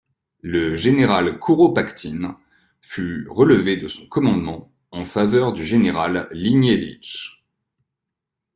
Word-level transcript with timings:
Le 0.41 0.75
général 0.77 1.37
Kouropatkine 1.37 2.33
fut 2.81 3.27
relevé 3.29 3.77
de 3.77 3.87
son 3.87 4.07
commandement 4.07 4.71
en 4.89 5.05
faveur 5.05 5.53
du 5.53 5.63
général 5.63 6.27
Liniévitch. 6.31 7.45